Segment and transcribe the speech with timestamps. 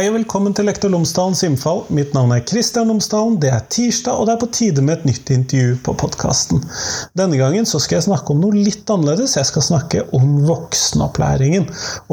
[0.00, 1.82] Hei og velkommen til Lektor Lomsdalens innfall.
[1.92, 3.34] Mitt navn er Kristian Lomsdalen.
[3.36, 6.62] Det er tirsdag, og det er på tide med et nytt intervju på podkasten.
[7.20, 9.34] Denne gangen så skal jeg snakke om noe litt annerledes.
[9.36, 11.66] Jeg skal snakke om voksenopplæringen.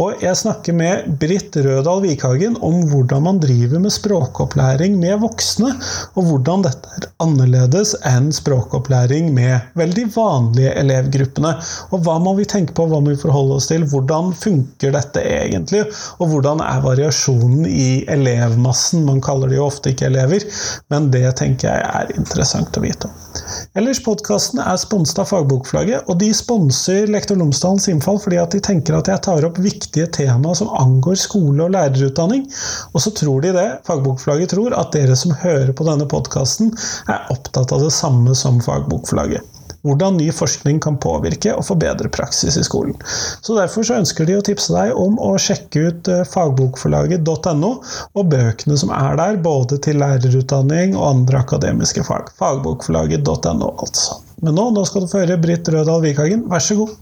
[0.04, 5.72] Og jeg snakker med Britt Rødal Vikhagen om hvordan man driver med språkopplæring med voksne,
[6.20, 11.56] og hvordan dette er annerledes enn språkopplæring med veldig vanlige elevgruppene.
[11.96, 15.24] Og hva må vi tenke på, hva må vi forholde oss til, hvordan funker dette
[15.24, 15.88] egentlig,
[16.20, 17.77] og hvordan er variasjonen
[18.08, 19.06] elevmassen.
[19.08, 20.46] Man kaller de jo ofte ikke elever,
[20.94, 23.10] men det tenker jeg er interessant å vite.
[23.10, 23.24] om.
[23.78, 28.62] Ellers podkasten er sponset av Fagbokflagget, og de sponser Lektor Lomsdalens innfall fordi at de
[28.64, 32.48] tenker at jeg tar opp viktige tema som angår skole og lærerutdanning.
[32.94, 36.74] Og så tror de det, Fagbokflagget tror, at dere som hører på denne podkasten,
[37.08, 39.57] er opptatt av det samme som Fagbokflagget
[39.88, 42.96] hvordan ny forskning kan påvirke og forbedre praksis i skolen.
[43.42, 48.30] Så Derfor så ønsker de å tipse deg om å sjekke ut eh, fagbokforlaget.no og
[48.34, 52.32] bøkene som er der, både til lærerutdanning og andre akademiske fag.
[52.38, 54.22] Fagbokforlaget.no, altså.
[54.46, 56.96] Men nå, nå skal du få høre Britt Rødal Vikhagen, vær så god.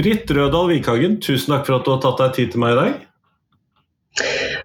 [0.00, 2.78] Britt Rødal Vikhagen, tusen takk for at du har tatt deg tid til meg i
[2.78, 2.92] dag.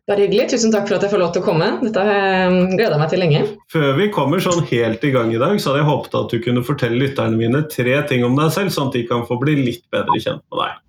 [0.05, 0.45] Bare hyggelig.
[0.53, 1.67] Tusen takk for at jeg får lov til å komme.
[1.81, 3.41] Dette har jeg gleda meg til lenge.
[3.73, 6.41] Før vi kommer sånn helt i gang i dag, så hadde jeg håpet at du
[6.45, 9.57] kunne fortelle lytterne mine tre ting om deg selv, sånn at de kan få bli
[9.59, 10.81] litt bedre kjent med deg.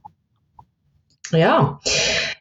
[1.34, 1.54] Ja.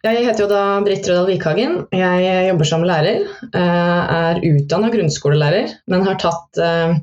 [0.05, 1.77] Jeg heter jo da Britt Rødal Vikhagen.
[1.95, 3.23] Jeg jobber som lærer.
[3.49, 6.99] Eh, er utdanna grunnskolelærer, men har tatt eh,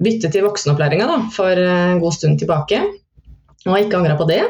[0.00, 2.80] bytte til voksenopplæringa for en god stund tilbake.
[3.66, 4.42] Og har ikke angra på det.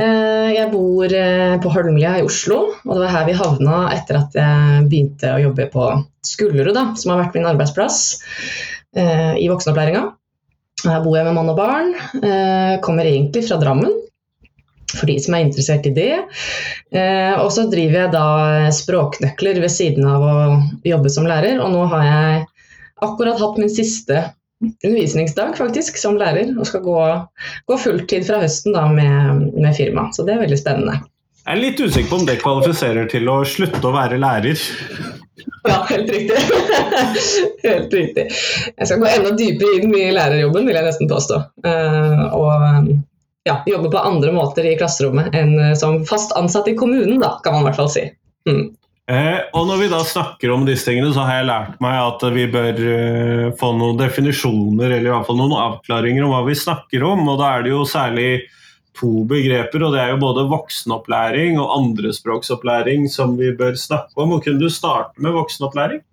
[0.00, 4.20] Eh, jeg bor eh, på Holmlia i Oslo, og det var her vi havna etter
[4.20, 5.88] at jeg begynte å jobbe på
[6.24, 7.98] Skullerud, som har vært min arbeidsplass
[8.96, 10.06] eh, i voksenopplæringa.
[10.86, 11.90] Her bor jeg med mann og barn.
[12.80, 13.98] Kommer egentlig fra Drammen,
[14.94, 16.14] for de som er interessert i det.
[17.42, 20.38] Og så driver jeg da språknøkler ved siden av å
[20.88, 22.40] jobbe som lærer, og nå har jeg
[23.04, 24.22] akkurat hatt min siste
[24.60, 26.98] undervisningsdag faktisk, som lærer, og skal gå,
[27.66, 30.08] gå fulltid fra høsten da, med, med firma.
[30.12, 31.00] Så det er veldig spennende.
[31.40, 34.60] Jeg er litt usikker på om det kvalifiserer til å slutte å være lærer.
[35.64, 36.36] Ja, helt riktig.
[37.64, 38.24] helt riktig.
[38.76, 41.38] Jeg skal gå enda dypere inn i lærerjobben, vil jeg nesten påstå.
[41.64, 42.90] Uh, og
[43.48, 47.56] ja, jobbe på andre måter i klasserommet enn som fast ansatt i kommunen, da, kan
[47.56, 48.06] man i hvert fall si.
[48.48, 48.70] Mm.
[49.10, 52.24] Eh, og når vi da snakker om disse tingene, så har jeg lært meg at
[52.34, 56.58] vi bør eh, få noen definisjoner, eller i hvert fall noen avklaringer om hva vi
[56.58, 57.24] snakker om.
[57.32, 58.28] Og da er det jo særlig
[59.00, 64.36] to begreper, og det er jo både voksenopplæring og andrespråksopplæring som vi bør snakke om.
[64.36, 66.04] Og kunne du starte med voksenopplæring?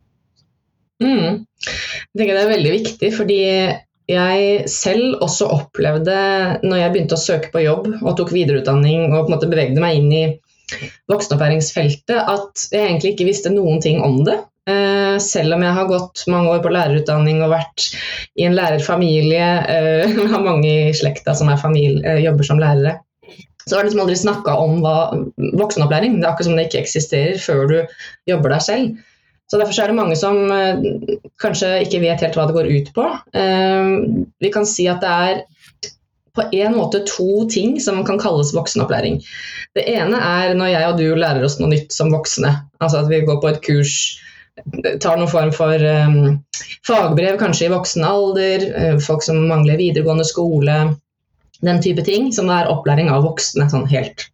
[1.03, 1.43] Mm.
[1.67, 3.41] Jeg tenker det er veldig viktig, fordi
[4.07, 6.17] jeg selv også opplevde,
[6.63, 9.83] når jeg begynte å søke på jobb og tok videreutdanning og på en måte bevegde
[9.83, 10.25] meg inn i
[11.11, 14.37] voksenopplæringsfeltet at jeg egentlig ikke visste noen ting om det.
[14.67, 17.85] Uh, selv om jeg har gått mange år på lærerutdanning og vært
[18.35, 22.97] i en lærerfamilie, uh, har mange i slekta som familie, uh, jobber som lærere,
[23.63, 24.97] så har jeg liksom aldri snakka om hva,
[25.59, 26.19] voksenopplæring.
[26.19, 27.77] Det er akkurat som det ikke eksisterer før du
[28.27, 28.99] jobber der selv.
[29.47, 30.37] Så Derfor er det mange som
[31.39, 33.05] kanskje ikke vet helt hva det går ut på.
[34.43, 35.37] vi kan si at det er
[36.37, 39.19] på en måte to ting som kan kalles voksenopplæring.
[39.77, 42.53] Det ene er når jeg og du lærer oss noe nytt som voksne.
[42.81, 43.95] Altså at vi går på et kurs,
[45.01, 46.37] tar noen form for um,
[46.87, 50.77] fagbrev, kanskje i voksen alder, uh, folk som mangler videregående skole.
[51.65, 54.27] Den type ting som er opplæring av voksne, sånn helt,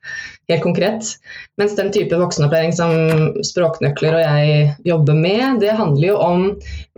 [0.52, 1.14] helt konkret.
[1.59, 6.44] Mens den type voksenopplæring som Språknøkler og jeg jobber med, det handler jo om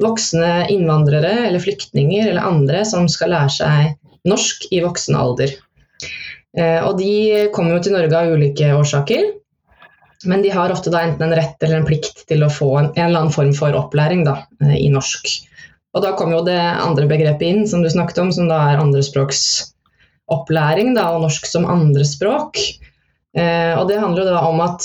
[0.01, 3.93] voksne innvandrere eller flyktninger eller andre som skal lære seg
[4.29, 5.49] norsk i voksen alder.
[6.57, 9.21] Eh, og de kommer jo til Norge av ulike årsaker.
[10.25, 13.07] Men de har ofte enten en rett eller en plikt til å få en, en
[13.09, 15.23] eller annen form for opplæring da, eh, i norsk.
[15.95, 18.81] Og da kommer jo det andre begrepet inn, som du snakket om, som da er
[18.81, 22.53] andrespråksopplæring da, og norsk som andrespråk.
[23.37, 24.81] Eh, og det handler jo da om at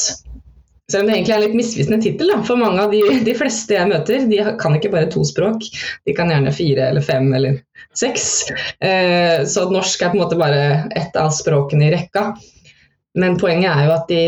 [0.90, 3.76] selv om det egentlig er en litt misvisende tittel, for mange av de, de, fleste
[3.76, 5.66] jeg møter, de kan ikke bare to språk.
[6.08, 7.60] De kan gjerne fire eller fem eller
[7.96, 8.26] seks.
[8.82, 10.64] Eh, så norsk er på en måte bare
[10.98, 12.32] ett av språkene i rekka.
[13.18, 14.24] Men poenget er jo at de,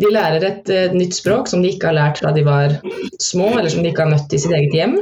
[0.00, 2.76] de lærer et uh, nytt språk som de ikke har lært fra de var
[3.22, 4.98] små, eller som de ikke har møtt i sitt eget hjem.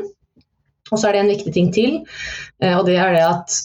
[0.89, 1.99] Og så er det en viktig ting til,
[2.63, 3.59] eh, og det er det at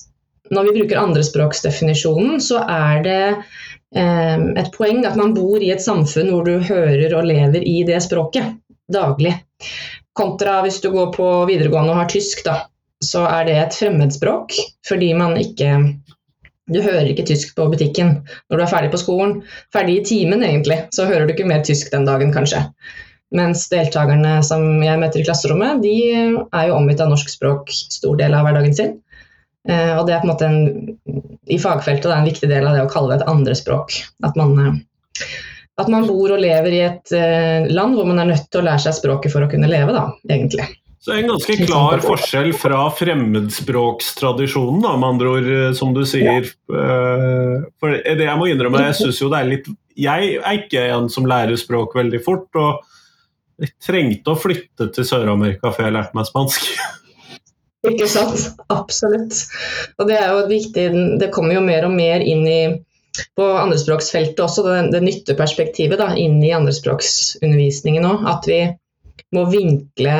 [0.53, 3.21] når vi bruker andrespråksdefinisjonen, så er det
[3.93, 7.99] et poeng at man bor i et samfunn hvor du hører og lever i det
[8.05, 8.55] språket
[8.91, 9.35] daglig.
[10.17, 12.63] Kontra hvis du går på videregående og har tysk, da,
[13.03, 14.57] så er det et fremmedspråk
[14.87, 15.75] fordi man ikke
[16.71, 19.41] Du hører ikke tysk på butikken når du er ferdig på skolen.
[19.75, 22.61] Ferdig i timen, egentlig, så hører du ikke mer tysk den dagen, kanskje.
[23.35, 28.15] Mens deltakerne som jeg møter i klasserommet, de er jo omgitt av norsk språk stor
[28.15, 28.93] del av hverdagen sin.
[29.69, 32.67] Eh, og det er på en måte en, i fagfeltet det er en viktig del
[32.67, 33.95] av det å kalle det et andrespråk.
[34.27, 35.35] At man, eh,
[35.79, 38.67] at man bor og lever i et eh, land hvor man er nødt til å
[38.67, 40.67] lære seg språket for å kunne leve, da, egentlig.
[41.03, 46.47] Så en ganske klar forskjell fra fremmedspråkstradisjonen, da, med andre ord, eh, som du sier.
[46.71, 47.61] Ja.
[47.79, 49.67] for det jeg må innrømme, jeg syns jo det er litt
[49.99, 52.81] Jeg er ikke en som lærer språk veldig fort, og
[53.61, 56.71] jeg trengte å flytte til Sør-Amerika før jeg lærte meg spansk.
[57.89, 58.49] Ikke sant.
[58.71, 59.43] Absolutt.
[59.99, 60.85] Og det er jo viktig
[61.19, 62.59] Det kommer jo mer og mer inn i
[63.37, 68.23] på andrespråksfeltet også, det, det nytteperspektivet da, inn i andrespråksundervisningen òg.
[68.31, 68.63] At vi
[69.33, 70.15] må vinkle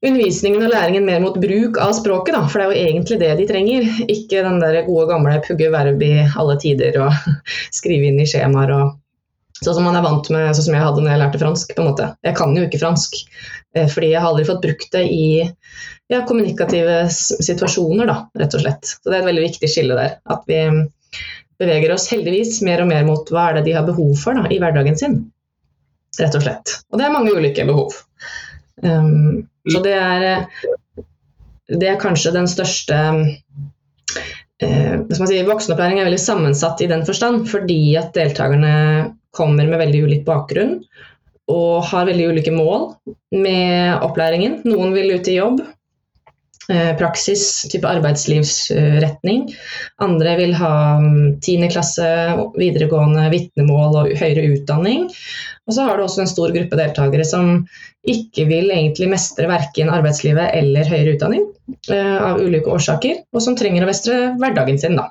[0.00, 3.34] undervisningen og læringen mer mot bruk av språket, da, for det er jo egentlig det
[3.42, 3.90] de trenger.
[4.08, 7.30] Ikke den der gode gamle pugge verb i alle tider og
[7.78, 8.96] skrive inn i skjemaer og
[9.60, 11.72] Sånn som man er vant med, sånn som jeg hadde når jeg lærte fransk.
[11.76, 12.04] på en måte.
[12.24, 13.18] Jeg kan jo ikke fransk,
[13.76, 15.26] eh, fordi jeg har aldri fått brukt det i
[16.10, 18.88] ja, kommunikative situasjoner, da, rett og slett.
[18.98, 20.16] Så det er et veldig viktig skille der.
[20.30, 20.58] At vi
[21.60, 24.48] beveger oss heldigvis mer og mer mot hva er det de har behov for da,
[24.50, 25.20] i hverdagen sin
[26.18, 26.74] rett og slett.
[26.90, 27.94] Og det er mange ulike behov.
[28.82, 30.26] Um, så det er,
[31.70, 37.94] det er kanskje den største uh, si, Voksenopplæring er veldig sammensatt i den forstand, fordi
[38.00, 38.74] at deltakerne
[39.36, 40.80] kommer med veldig ulik bakgrunn
[41.50, 42.96] og har veldig ulike mål
[43.36, 44.64] med opplæringen.
[44.66, 45.79] Noen vil ut i jobb, Eh,
[46.68, 49.48] praksis, type arbeidslivsretning.
[50.04, 52.06] Andre vil ha mm, tiende klasse,
[52.54, 55.08] videregående vitnemål og høyere utdanning.
[55.66, 57.64] Og så har du også en stor gruppe deltakere som
[58.08, 61.44] ikke vil egentlig mestre verken arbeidslivet eller høyere utdanning
[61.92, 65.10] eh, av ulike årsaker, og som trenger å mestre hverdagen sin da,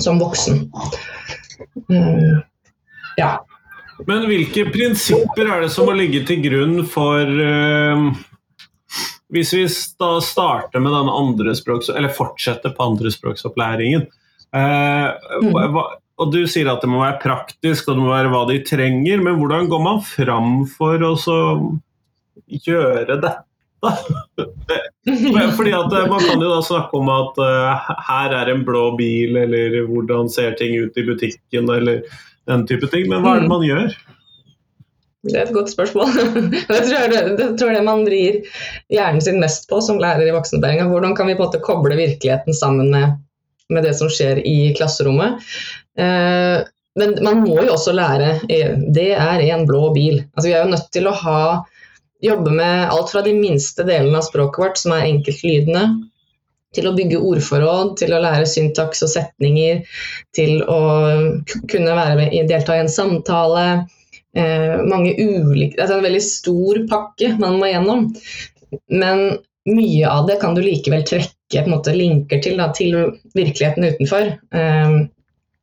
[0.00, 0.64] som voksen.
[1.88, 2.40] Mm,
[3.20, 3.36] ja.
[4.08, 7.28] Men hvilke prinsipper er det som må ligge til grunn for
[9.30, 9.64] hvis vi
[10.00, 14.06] da starter med den andre språks, eller fortsetter på andrespråksopplæringen
[14.56, 15.08] eh,
[15.42, 15.78] mm.
[16.20, 19.22] og Du sier at det må være praktisk og det må være hva de trenger,
[19.22, 21.14] men hvordan går man fram for å
[22.50, 23.36] gjøre dette?
[25.56, 28.90] Fordi at eh, Man kan jo da snakke om at uh, her er en blå
[28.98, 32.02] bil, eller hvordan ser ting ut i butikken, eller
[32.50, 33.08] den type ting.
[33.08, 33.54] Men hva er det mm.
[33.54, 33.96] man gjør?
[35.26, 36.14] Det er et godt spørsmål.
[36.70, 38.40] det, tror det, det, tror det man vrir
[38.92, 40.88] hjernen sin mest på som lærer i voksenopplæringa.
[40.88, 43.18] Hvordan kan vi på en måte koble virkeligheten sammen med,
[43.68, 45.44] med det som skjer i klasserommet.
[46.00, 46.62] Eh,
[46.98, 50.24] men man må jo også lære Det er en blå bil.
[50.34, 51.42] Altså, vi er jo nødt til å ha,
[52.24, 55.84] jobbe med alt fra de minste delene av språket vårt, som er enkeltlydende,
[56.76, 59.80] til å bygge ordforråd, til å lære syntaks og setninger,
[60.36, 60.82] til å
[61.70, 63.88] kunne være, delta i en samtale eh,
[64.30, 68.04] mange ulike Det er en veldig stor pakke man må gjennom.
[68.86, 69.24] Men
[69.68, 72.94] mye av det kan du likevel trekke måte, linker til, da, til
[73.36, 74.34] virkeligheten utenfor.
[74.54, 75.00] Eh,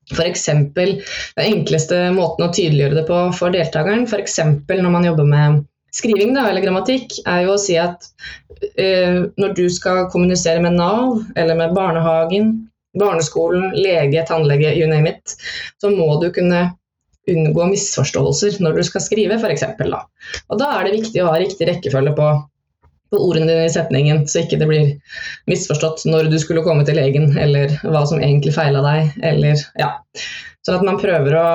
[0.07, 0.45] F.eks.
[0.75, 1.01] den
[1.41, 4.38] enkleste måten å tydeliggjøre det på for deltakeren, f.eks.
[4.69, 5.65] når man jobber med
[5.97, 8.07] skriving da, eller grammatikk, er jo å si at
[8.79, 12.53] eh, når du skal kommunisere med Nav eller med barnehagen,
[12.97, 15.36] barneskolen, lege, tannlege, you name it,
[15.81, 16.69] så må du kunne
[17.31, 19.65] unngå misforståelser når du skal skrive, f.eks.
[19.79, 20.03] Da.
[20.48, 22.27] Og da er det viktig å ha riktig rekkefølge på,
[23.12, 24.93] på ordene dine i setningen, så ikke det blir
[25.50, 29.93] misforstått når du skulle komme til legen, eller hva som egentlig feila deg, eller ja.
[30.65, 31.50] Sånn at man prøver å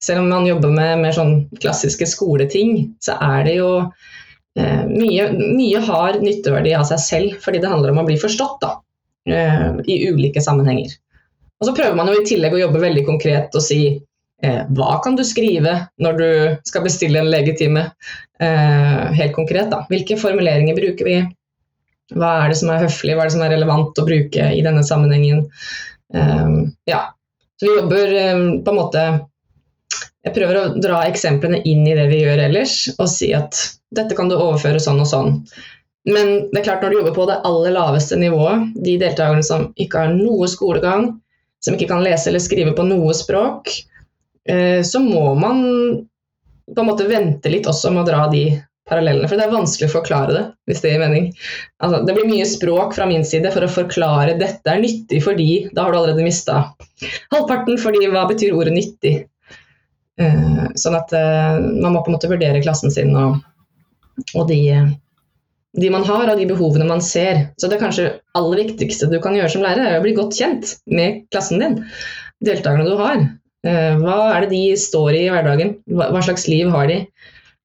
[0.00, 3.66] Selv om man jobber med mer sånn klassiske skoleting, så er det jo
[4.56, 8.62] eh, mye, mye har nytteverdi av seg selv, fordi det handler om å bli forstått
[8.62, 8.70] da,
[9.28, 10.94] eh, i ulike sammenhenger.
[11.60, 13.82] Og så prøver man jo i tillegg å jobbe veldig konkret og si
[14.40, 16.28] hva kan du skrive når du
[16.68, 17.90] skal bestille en legetime?
[18.40, 19.84] Eh, helt konkret, da.
[19.90, 21.16] Hvilke formuleringer bruker vi?
[22.16, 24.62] Hva er det som er høflig, hva er det som er relevant å bruke i
[24.64, 25.44] denne sammenhengen?
[26.14, 26.54] Eh,
[26.88, 27.02] ja.
[27.60, 29.02] Så vi jobber eh, på en måte
[30.24, 33.56] Jeg prøver å dra eksemplene inn i det vi gjør ellers, og si at
[33.96, 35.38] dette kan du overføre sånn og sånn.
[36.08, 39.70] Men det er klart når du jobber på det aller laveste nivået, de deltakerne som
[39.80, 41.08] ikke har noe skolegang,
[41.64, 43.89] som ikke kan lese eller skrive på noe språk, Eh,
[44.40, 45.58] så må man
[46.74, 48.44] på en måte vente litt også med å dra de
[48.90, 49.28] parallellene.
[49.30, 51.28] For det er vanskelig å forklare det, hvis det gir mening.
[51.82, 55.50] Altså, det blir mye språk fra min side for å forklare dette er nyttig fordi
[55.74, 56.62] Da har du allerede mista
[57.34, 59.14] halvparten, fordi hva betyr ordet nyttig?
[60.20, 63.38] Eh, sånn at eh, man må på en måte vurdere klassen sin og,
[64.34, 64.60] og de
[65.78, 67.44] de man har, og de behovene man ser.
[67.62, 70.72] Så det kanskje aller viktigste du kan gjøre som lærer, er å bli godt kjent
[70.90, 71.76] med klassen din.
[72.42, 73.22] Deltakerne du har.
[73.66, 75.74] Eh, hva er det de står i i hverdagen?
[75.90, 77.00] Hva slags liv har de?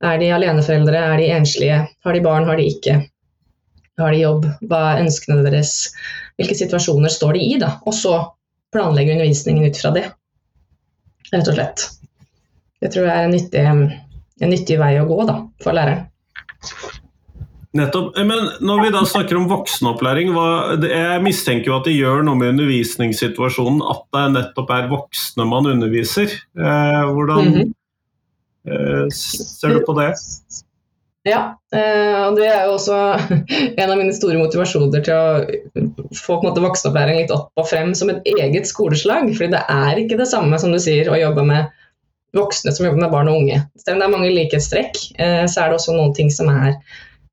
[0.04, 1.00] Er de aleneforeldre?
[1.00, 1.82] Er de enslige?
[2.04, 2.48] Har de barn?
[2.50, 2.98] Har de ikke?
[4.02, 4.48] Har de jobb?
[4.68, 5.78] Hva er ønskene deres?
[6.36, 7.54] Hvilke situasjoner står de i?
[7.62, 7.78] da?
[7.88, 8.18] Og så
[8.76, 10.04] planlegge undervisningen ut fra det,
[11.32, 11.86] rett og slett.
[12.84, 13.64] Det tror jeg er en nyttig,
[14.44, 16.04] en nyttig vei å gå da, for læreren.
[17.76, 18.16] Nettopp.
[18.24, 22.40] Men når vi da snakker om voksenopplæring, hva, jeg mistenker jo at det gjør noe
[22.40, 26.32] med undervisningssituasjonen at det nettopp er voksne man underviser.
[26.56, 27.74] Eh, hvordan mm -hmm.
[28.72, 30.14] eh, ser du på det?
[31.26, 32.98] Ja, eh, og det er jo også
[33.82, 35.80] en av mine store motivasjoner til å
[36.16, 39.32] få måte, voksenopplæring litt opp og frem som et eget skoleslag.
[39.38, 41.66] fordi det er ikke det samme som du sier å jobbe med
[42.36, 43.64] voksne som jobber med barn og unge.
[43.80, 46.78] Selv om det er mange likhetstrekk, eh, så er det også noen ting som er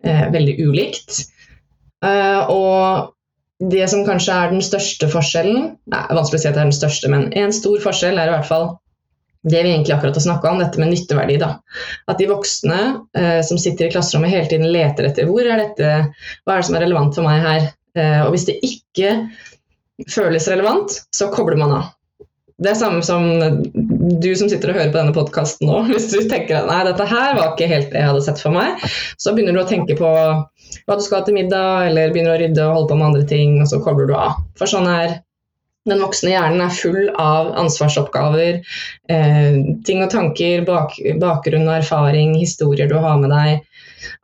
[0.04, 1.24] eh, veldig ulikt.
[2.04, 3.12] Eh, og
[3.72, 5.58] det som kanskje er den største forskjellen
[5.92, 8.34] Nei, vanskelig å si at det er den største, men en stor forskjell er i
[8.34, 8.72] hvert fall
[9.42, 11.36] det vi egentlig akkurat har snakka om, dette med nytteverdi.
[11.42, 11.56] Da.
[12.10, 12.78] At de voksne
[13.18, 15.88] eh, som sitter i klasserommet hele tiden leter etter hvor er dette,
[16.44, 17.66] hva er det som er relevant for meg her.
[17.98, 19.16] Eh, og hvis det ikke
[20.10, 21.90] føles relevant, så kobler man av.
[22.62, 23.26] Det er samme som
[24.02, 25.82] du som sitter og hører på denne podkasten nå.
[25.92, 28.54] Hvis du tenker at nei, dette her var ikke helt det jeg hadde sett for
[28.54, 28.80] meg,
[29.20, 32.40] så begynner du å tenke på hva du skal ha til middag, eller begynner å
[32.40, 34.40] rydde og holde på med andre ting, og så kobler du av.
[34.58, 35.20] For sånn er
[35.90, 38.60] den voksne hjernen er full av ansvarsoppgaver,
[39.10, 39.56] eh,
[39.86, 43.62] ting og tanker, bak, bakgrunn og erfaring, historier du har med deg.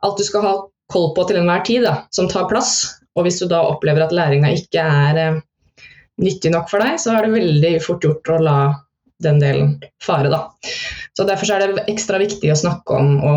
[0.03, 0.53] Alt du skal ha
[0.91, 2.95] koll på til enhver tid, da, som tar plass.
[3.17, 5.41] Og hvis du da opplever at læringa ikke er eh,
[6.23, 8.59] nyttig nok for deg, så er det veldig fort gjort å la
[9.23, 10.31] den delen fare.
[10.31, 10.45] Da.
[11.17, 13.33] Så Derfor er det ekstra viktig å snakke om å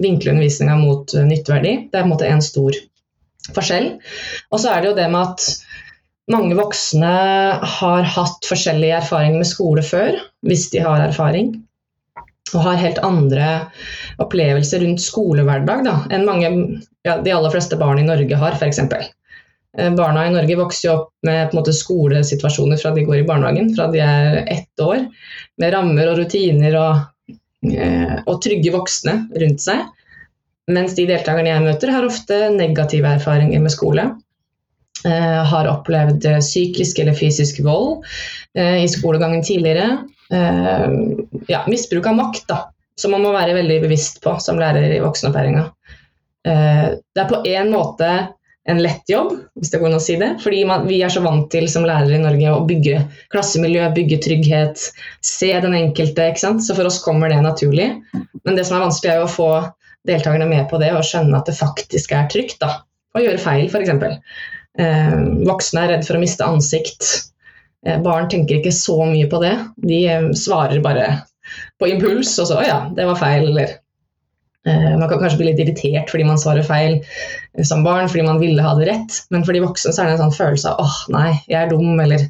[0.00, 1.74] vinkle undervisninga mot uh, nytteverdi.
[1.92, 2.76] Det er på en måte en stor
[3.56, 3.88] forskjell.
[4.52, 5.46] Og så er det jo det med at
[6.32, 7.12] mange voksne
[7.78, 11.54] har hatt forskjellige erfaringer med skole før, hvis de har erfaring.
[12.52, 13.48] Og har helt andre
[14.22, 16.50] opplevelser rundt skolehverdag da, enn mange,
[17.06, 18.82] ja, de aller fleste barn i Norge har, f.eks.
[19.78, 23.70] Eh, barna i Norge vokser jo opp med måte, skolesituasjoner fra de går i barnehagen,
[23.76, 25.06] fra de er ett år,
[25.60, 27.36] med rammer og rutiner og,
[27.72, 29.86] eh, og trygge voksne rundt seg.
[30.72, 34.10] Mens de deltakerne jeg møter, har ofte negative erfaringer med skole.
[35.02, 38.04] Eh, har opplevd psykisk eller fysisk vold
[38.54, 40.04] i skolegangen tidligere.
[41.48, 42.58] Ja, misbruk av makt, da,
[43.00, 45.64] som man må være veldig bevisst på som lærer i voksenopplæringa.
[46.44, 48.10] Det er på en måte
[48.70, 50.30] en lett jobb, hvis det går an å si det.
[50.42, 53.00] Fordi man, vi er så vant til som lærere i Norge å bygge
[53.34, 54.84] klassemiljø, bygge trygghet,
[55.26, 56.28] se den enkelte.
[56.30, 56.64] ikke sant?
[56.64, 57.90] Så for oss kommer det naturlig.
[58.46, 59.50] Men det som er vanskelig, er å få
[60.08, 62.60] deltakerne med på det og skjønne at det faktisk er trygt.
[62.62, 62.80] da.
[63.12, 63.92] Å gjøre feil, f.eks.
[64.80, 67.10] Eh, voksne er redd for å miste ansikt.
[67.86, 69.56] Eh, barn tenker ikke så mye på det.
[69.82, 71.10] De eh, svarer bare
[71.82, 73.81] på impuls, og så 'å ja, det var feil', eller
[74.64, 78.40] man kan kanskje bli litt irritert fordi man svarer feil eh, som barn, fordi man
[78.42, 79.22] ville ha det rett.
[79.34, 81.72] Men for de voksne så er det en sånn følelse av åh, nei, jeg er
[81.72, 82.26] dum, eller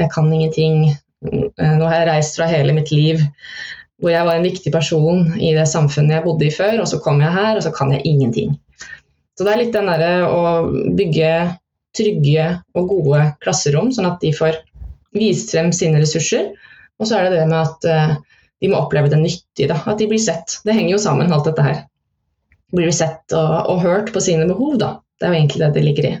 [0.00, 0.86] jeg kan ingenting.
[1.26, 3.24] Eh, nå har jeg reist fra hele mitt liv
[4.02, 6.98] hvor jeg var en viktig person i det samfunnet jeg bodde i før, og så
[7.00, 8.50] kom jeg her, og så kan jeg ingenting.
[9.36, 10.42] Så det er litt den derre å
[10.96, 11.30] bygge
[11.96, 14.58] trygge og gode klasserom, sånn at de får
[15.16, 16.50] vist frem sine ressurser.
[17.00, 17.88] Og så er det det med at
[18.62, 20.48] de må oppleve det nyttig, da, at de blir sett.
[20.64, 21.78] Det henger jo sammen, alt dette her.
[22.74, 24.90] Blir sett og, og, hørt på sine behov, da.
[25.20, 26.14] Det er jo egentlig det det ligger i.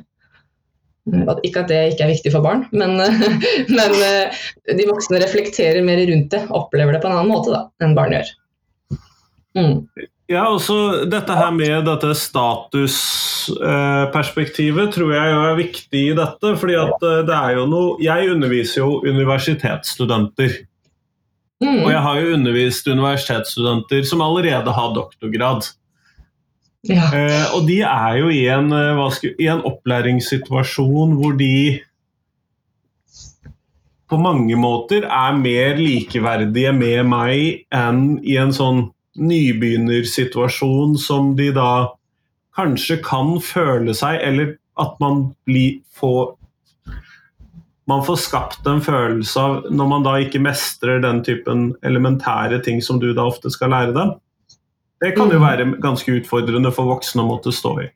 [1.46, 2.90] Ikke at det ikke er viktig for barn, men,
[3.78, 4.26] men eh,
[4.74, 8.12] de voksne reflekterer mer rundt det, opplever det på en annen måte da, enn barn
[8.16, 8.28] gjør.
[9.56, 9.76] Mm.
[10.26, 16.56] Ja, også dette her med dette statusperspektivet tror jeg er viktig i dette.
[16.58, 20.50] fordi at eh, det er jo noe Jeg underviser jo universitetsstudenter.
[21.64, 21.82] Mm.
[21.86, 25.70] Og jeg har jo undervist universitetsstudenter som allerede har doktorgrad.
[26.86, 27.08] Ja.
[27.10, 31.80] Eh, og de er jo i en, eh, skal, i en, opplæringssituasjon hvor de
[34.06, 38.84] på mange måter er mer likeverdige med meg enn i en sånn
[39.18, 41.96] nybegynnersituasjon som de da
[42.56, 46.35] kanskje kan føle seg, eller at man blir, får
[47.86, 52.82] man får skapt en følelse av når man da ikke mestrer den typen elementære ting
[52.82, 54.16] som du da ofte skal lære dem.
[55.02, 55.44] Det kan jo mm.
[55.44, 57.88] være ganske utfordrende for voksne å måtte stå i.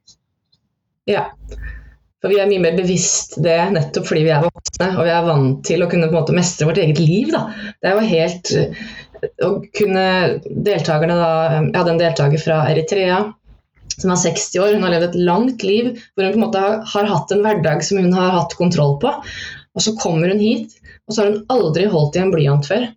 [1.11, 1.27] Ja,
[2.21, 5.27] for vi er mye mer bevisst det nettopp fordi vi er voksne og vi er
[5.27, 7.33] vant til å kunne på en måte mestre vårt eget liv.
[7.33, 7.47] Da.
[7.81, 8.57] Det er jo helt
[9.45, 10.05] Å kunne
[10.65, 13.19] deltakerne da Jeg hadde en deltaker fra Eritrea
[14.01, 14.77] som er 60 år.
[14.77, 17.43] Hun har levd et langt liv hvor hun på en måte har, har hatt en
[17.45, 19.13] hverdag som hun har hatt kontroll på.
[19.77, 20.75] Og så kommer hun hit,
[21.07, 22.89] og så har hun aldri holdt i en blyant før.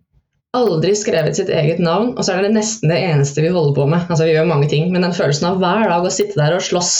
[0.54, 3.88] Aldri skrevet sitt eget navn, og så er det nesten det eneste vi holder på
[3.90, 4.06] med.
[4.08, 6.62] Altså Vi gjør mange ting, men den følelsen av hver dag å sitte der og
[6.62, 6.94] slåss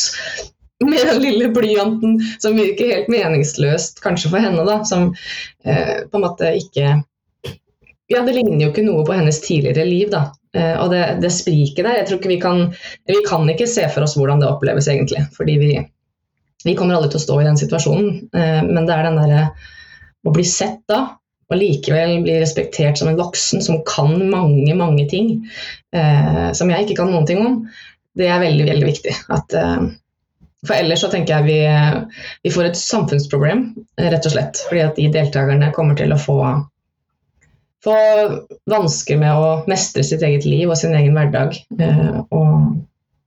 [0.85, 5.12] med den lille blyanten som virker helt meningsløst, kanskje for henne, da, som
[5.64, 7.02] eh, på en måte ikke
[8.12, 10.26] Ja, det ligner jo ikke noe på hennes tidligere liv, da.
[10.57, 12.66] Eh, og det, det spriket der, jeg tror ikke vi kan
[13.09, 15.71] Vi kan ikke se for oss hvordan det oppleves egentlig, fordi vi,
[16.64, 19.42] vi kommer aldri til å stå i den situasjonen, eh, men det er den derre
[20.25, 21.02] å bli sett da,
[21.52, 25.35] og likevel bli respektert som en voksen som kan mange, mange ting
[25.92, 27.59] eh, som jeg ikke kan noen ting om,
[28.16, 29.12] det er veldig, veldig viktig.
[29.35, 29.85] At, eh,
[30.64, 33.66] for ellers så tenker jeg vi, vi, får et samfunnsproblem,
[34.00, 34.62] rett og slett.
[34.71, 36.38] Fordi at de deltakerne kommer til å få,
[37.85, 37.97] få
[38.73, 41.59] vansker med å mestre sitt eget liv og sin egen hverdag.
[42.33, 42.78] Og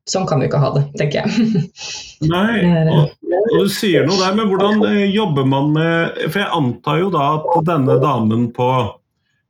[0.10, 1.64] sånn kan vi ikke ha det, tenker jeg.
[2.34, 2.64] Nei,
[2.96, 7.02] og, og, du sier noe der, men hvordan eh, jobber man med For jeg antar
[7.02, 8.70] jo da at denne damen på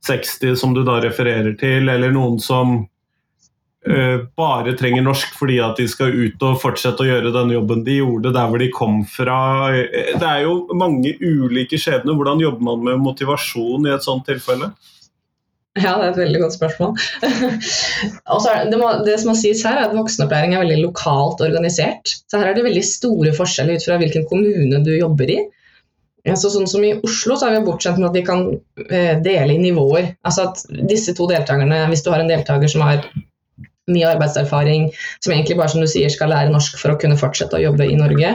[0.08, 2.78] 60 som du da refererer til, eller noen som
[3.90, 7.82] uh, bare trenger norsk fordi at de skal ut og fortsette å gjøre den jobben
[7.84, 9.40] de gjorde der hvor de kom fra.
[9.74, 12.16] Eh, det er jo mange ulike skjebner.
[12.16, 14.72] Hvordan jobber man med motivasjon i et sånt tilfelle?
[15.78, 16.96] Ja, det er et veldig godt spørsmål.
[18.72, 22.16] det, må, det, som må sies her, er at voksenopplæring er veldig lokalt organisert.
[22.30, 25.40] Så her er det veldig store forskjeller ut fra hvilken kommune du jobber i.
[26.36, 28.42] Så sånn som I Oslo så er vi bortskjemt med at vi kan
[28.90, 30.10] eh, dele i nivåer.
[30.28, 33.06] Altså at disse to deltakerne, Hvis du har en deltaker som har
[33.88, 34.90] mye arbeidserfaring,
[35.24, 37.88] som egentlig bare som du sier skal lære norsk for å kunne fortsette å jobbe
[37.88, 38.34] i Norge,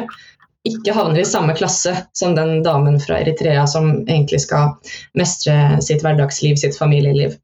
[0.68, 4.76] ikke havner i samme klasse som den damen fra Eritrea som egentlig skal
[5.18, 7.34] mestre sitt hverdagsliv, sitt familieliv.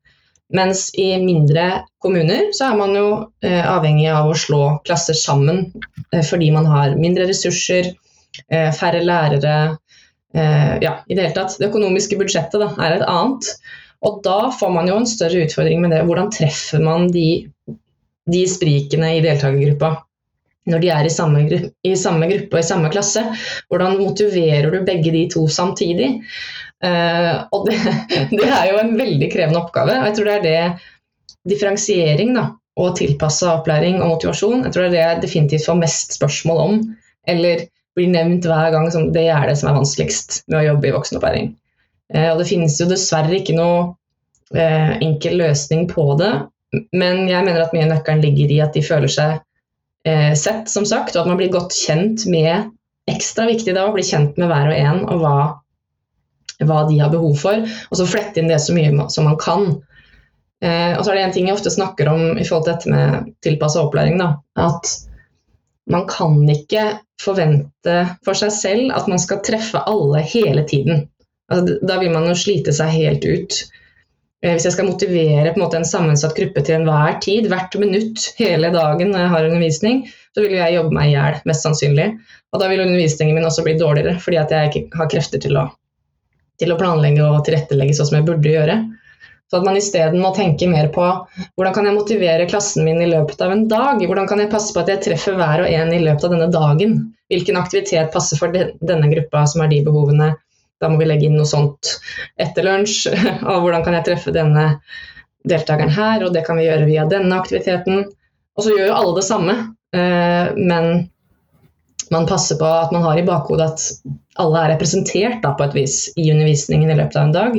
[0.55, 3.09] Mens i mindre kommuner så er man jo
[3.45, 5.67] eh, avhengig av å slå klasser sammen
[6.15, 7.91] eh, fordi man har mindre ressurser,
[8.49, 9.59] eh, færre lærere.
[10.33, 11.59] Eh, ja, i det hele tatt.
[11.59, 13.51] Det økonomiske budsjettet da, er et annet.
[14.07, 16.05] Og da får man jo en større utfordring med det.
[16.07, 17.29] Hvordan treffer man de,
[18.31, 19.97] de sprikene i deltakergruppa?
[20.69, 23.25] Når de er i samme, gruppe, i samme gruppe og i samme klasse.
[23.71, 26.15] Hvordan motiverer du begge de to samtidig?
[26.85, 27.79] Uh, og det,
[28.39, 29.97] det, er jo en veldig krevende oppgave.
[29.99, 32.45] og jeg tror det er det differensiering da,
[32.79, 36.61] og tilpassa opplæring og motivasjon jeg tror det er det jeg definitivt får mest spørsmål
[36.63, 36.77] om,
[37.27, 37.65] eller
[37.99, 40.95] blir nevnt hver gang som det er det som er vanskeligst med å jobbe i
[40.95, 41.51] voksenopplæring.
[42.15, 43.81] Uh, og det finnes jo dessverre ikke noe
[44.55, 46.31] uh, enkel løsning på det,
[46.95, 49.41] men jeg mener at mye av nøkkelen ligger i at de føler seg
[50.39, 52.71] sett, som sagt, og at man blir godt kjent med
[53.09, 55.37] Ekstra viktig da å bli kjent med hver og en og hva,
[56.69, 59.69] hva de har behov for, og så flette inn det så mye som man kan.
[60.61, 62.93] Eh, og så er det en ting jeg ofte snakker om i forhold til dette
[62.93, 64.93] med tilpassa opplæring, da, at
[65.89, 66.85] man kan ikke
[67.23, 67.95] forvente
[68.27, 71.07] for seg selv at man skal treffe alle hele tiden.
[71.49, 73.63] Altså, da vil man jo slite seg helt ut.
[74.45, 78.71] Eh, hvis jeg skal motivere en, en, sammensatt gruppe til enhver tid, hvert minutt, hele
[78.75, 82.13] dagen når jeg har undervisning, så vil jeg jobbe meg i hjel, mest sannsynlig.
[82.55, 85.59] Og da vil undervisningen min også bli dårligere, fordi at jeg ikke har krefter til
[85.59, 85.67] å,
[86.63, 88.79] til å planlegge og tilrettelegge sånn som jeg burde gjøre.
[89.49, 91.05] Så at man isteden må tenke mer på
[91.57, 94.03] hvordan kan jeg motivere klassen min i løpet av en dag?
[94.05, 96.51] Hvordan kan jeg passe på at jeg treffer hver og en i løpet av denne
[96.53, 96.99] dagen?
[97.33, 100.35] Hvilken aktivitet passer for denne gruppa som har de behovene?
[100.79, 101.97] Da må vi legge inn noe sånt
[102.41, 103.09] etter lunsj.
[103.51, 104.71] Av hvordan kan jeg treffe denne
[105.49, 108.07] deltakeren her, og det kan vi gjøre via denne aktiviteten.
[108.59, 109.55] Og så gjør jo alle det samme,
[109.97, 111.09] eh, men
[112.11, 115.77] man passer på at man har i bakhodet at alle er representert da, på et
[115.77, 117.59] vis i undervisningen i løpet av en dag.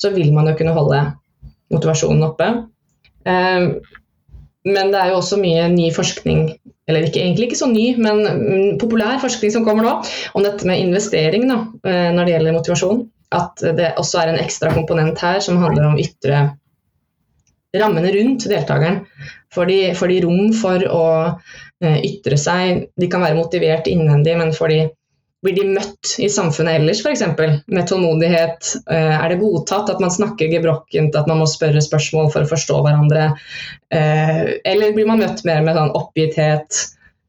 [0.00, 1.02] Så vil man jo kunne holde
[1.72, 2.50] motivasjonen oppe.
[3.26, 3.68] Eh,
[4.66, 6.48] men det er jo også mye ny forskning
[6.86, 9.94] eller ikke, egentlig ikke så ny, men mm, populær forskning som kommer nå,
[10.38, 13.02] om dette med investering da, eh, når det gjelder motivasjon.
[13.34, 16.44] At det også er en ekstra komponent her som handler om ytre
[17.76, 19.02] rammene rundt deltakeren.
[19.54, 21.06] Får de, får de rom for å
[21.82, 22.86] eh, ytre seg?
[22.94, 24.80] De kan være motivert innvendig, men får de,
[25.46, 27.22] blir de møtt i samfunnet ellers f.eks.
[27.70, 28.72] med tålmodighet?
[28.90, 32.50] Eh, er det godtatt at man snakker gebrokkent, at man må spørre spørsmål for å
[32.50, 33.28] forstå hverandre?
[33.94, 36.80] Eh, eller blir man møtt mer med sånn oppgitthet,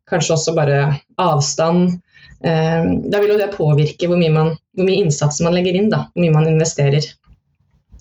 [0.09, 0.79] kanskje også bare
[1.21, 1.99] avstand?
[2.41, 5.91] Eh, da vil jo det påvirke hvor mye, man, hvor mye innsats man legger inn,
[5.93, 7.05] da, hvor mye man investerer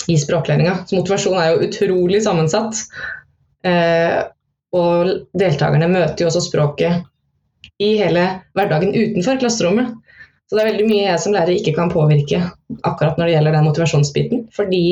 [0.09, 0.79] i språklæringa.
[0.88, 2.85] Så motivasjon er jo utrolig sammensatt.
[4.76, 7.00] Og deltakerne møter jo også språket
[7.83, 9.96] i hele hverdagen utenfor klasserommet.
[10.46, 12.40] Så det er veldig mye jeg som lærer ikke kan påvirke
[12.87, 14.44] akkurat når det gjelder den motivasjonsbiten.
[14.54, 14.82] Fordi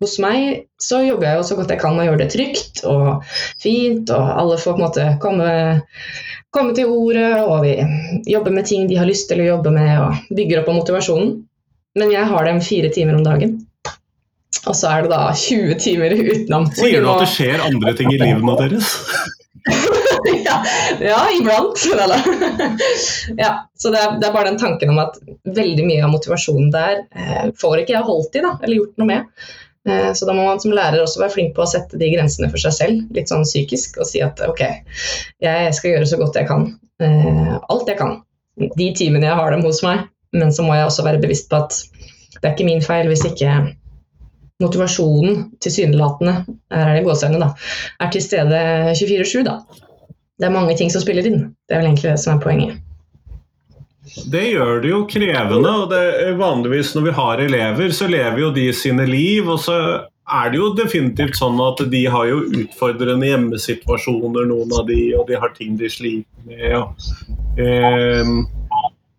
[0.00, 2.82] hos meg så jobber jeg jo så godt jeg kan med å gjøre det trygt
[2.88, 3.30] og
[3.62, 5.50] fint, og alle får på en måte komme,
[6.56, 7.76] komme til ordet, og vi
[8.32, 11.34] jobber med ting de har lyst til å jobbe med, og bygger opp om motivasjonen.
[11.98, 13.58] Men jeg har dem fire timer om dagen.
[14.68, 16.66] Og så er det da 20 timer utenom.
[16.76, 18.96] Sier du at det skjer andre ting i livet deres?
[20.48, 20.56] ja,
[21.00, 21.80] ja, iblant.
[23.36, 26.70] ja, så det er, det er, bare den tanken om at veldig mye av motivasjonen
[26.74, 29.50] der eh, får ikke jeg holdt i, da, eller gjort noe med.
[29.88, 32.50] Eh, så da må man som lærer også være flink på å sette de grensene
[32.52, 34.64] for seg selv, litt sånn psykisk, og si at ok,
[35.44, 36.68] jeg skal gjøre så godt jeg kan.
[37.00, 38.18] Eh, alt jeg kan.
[38.76, 40.08] De timene jeg har dem hos meg.
[40.36, 41.74] Men så må jeg også være bevisst på at
[42.40, 43.54] det er ikke min feil hvis ikke
[44.60, 46.36] motivasjonen tilsynelatende
[46.74, 48.60] er det gåseøynene, da, er til stede
[48.92, 49.42] 24-7.
[49.48, 49.58] da.
[50.40, 51.50] Det er mange ting som spiller inn.
[51.68, 52.78] Det er vel egentlig det som er poenget.
[54.32, 55.72] Det gjør det jo krevende.
[55.82, 59.48] og det Vanligvis når vi har elever, så lever jo de sine liv.
[59.48, 59.76] Og så
[60.30, 65.28] er det jo definitivt sånn at de har jo utfordrende hjemmesituasjoner, noen av de, og
[65.28, 66.64] de har ting de sliter med.
[66.72, 66.82] Ja.
[67.60, 68.34] eh,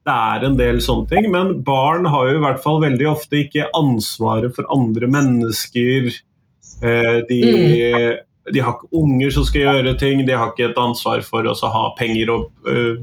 [0.07, 3.43] det er en del sånne ting, men barn har jo i hvert fall veldig ofte
[3.43, 6.09] ikke ansvaret for andre mennesker.
[6.81, 8.21] Eh, de, mm.
[8.49, 11.53] de, har ikke unger som skal gjøre ting, de har ikke et ansvar for å
[11.75, 12.97] ha penger, og, uh,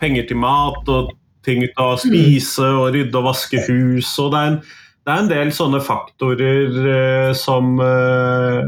[0.00, 1.10] penger til mat og
[1.46, 4.12] ting til å spise og rydde og vaske hus.
[4.22, 4.60] og det er en,
[5.00, 8.62] det er en del sånne faktorer uh, som uh,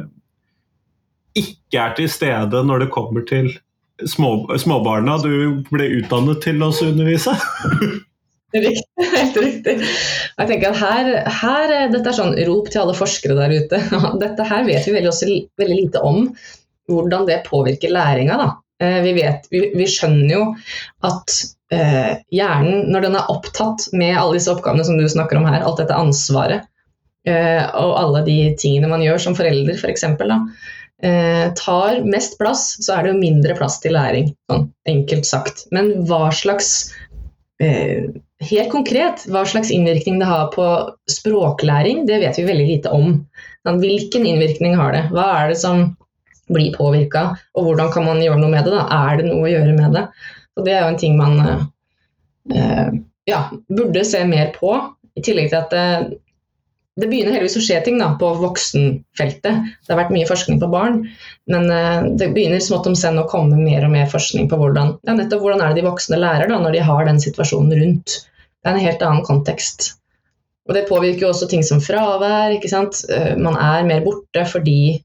[1.39, 3.53] ikke er til stede når det kommer til
[4.11, 7.37] små, småbarna du ble utdannet til å undervise?
[8.53, 8.85] Riktig,
[9.17, 9.77] helt riktig.
[10.37, 13.81] Jeg tenker at her, her, Dette er sånn rop til alle forskere der ute.
[14.23, 16.27] Dette her vet vi veldig, også, veldig lite om
[16.91, 18.51] hvordan det påvirker læringa.
[18.83, 20.43] Eh, vi, vi, vi, skjønner jo
[21.09, 21.39] at
[21.73, 25.63] eh, hjernen, når den er opptatt med alle disse oppgavene som du snakker om her,
[25.63, 26.67] alt dette ansvaret
[27.29, 30.71] eh, og alle de tingene man gjør som forelder, f.eks., for eksempel, eh,
[31.59, 34.29] tar mest plass, så er det jo mindre plass til læring.
[34.51, 35.65] Sånn enkelt sagt.
[35.75, 36.93] Men hva slags
[37.63, 38.13] eh,
[38.43, 40.65] Helt konkret, hva slags innvirkning det har på
[41.07, 43.13] språklæring, det vet vi veldig lite om.
[43.63, 45.03] Hvilken innvirkning har det?
[45.15, 45.85] Hva er det som
[46.51, 48.73] blir påvirka, og hvordan kan man gjøre noe med det?
[48.75, 48.83] Da?
[49.13, 50.03] Er det noe å gjøre med det?
[50.59, 51.39] Og det er jo en ting man
[52.51, 52.91] eh,
[53.31, 54.75] ja, burde se mer på.
[55.15, 55.79] I tillegg til at
[57.01, 59.71] det, begynner heldigvis å skje ting da, på voksenfeltet.
[59.87, 61.01] Det har vært mye forskning på barn,
[61.53, 64.97] men uh, det begynner smått om senn å komme mer og mer forskning på hvordan,
[65.09, 68.19] ja, nettopp hvordan er det de voksne lærer da, når de har den situasjonen rundt.
[68.63, 69.95] Det er en helt annen kontekst.
[70.69, 72.53] Og Det påvirker jo også ting som fravær.
[72.55, 73.01] ikke sant?
[73.09, 75.01] Uh, man er mer borte fordi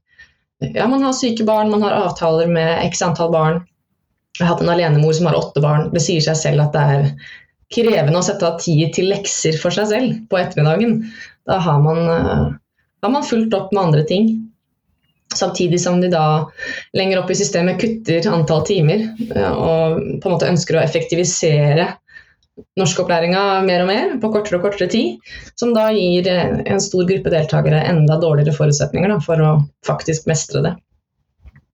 [0.60, 3.60] ja, man har syke barn, man har avtaler med x antall barn.
[4.38, 5.88] Jeg har hatt en alenemor som har åtte barn.
[5.94, 7.06] Det sier seg selv at det er
[7.74, 11.02] krevende å sette av tid til lekser for seg selv på ettermiddagen.
[11.48, 14.28] Da har man, da har man fulgt opp med andre ting.
[15.34, 16.48] Samtidig som de da
[16.96, 19.02] lenger opp i systemet kutter antall timer
[19.34, 21.90] eh, og på en måte ønsker å effektivisere
[22.80, 25.18] norskopplæringa mer og mer på kortere og kortere tid.
[25.60, 29.54] Som da gir eh, en stor gruppe deltakere enda dårligere forutsetninger da, for å
[29.86, 30.74] faktisk mestre det.